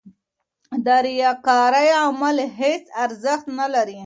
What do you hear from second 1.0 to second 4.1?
ریاکارۍ عمل هېڅ ارزښت نه لري.